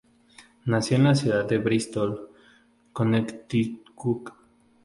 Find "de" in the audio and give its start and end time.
1.47-1.59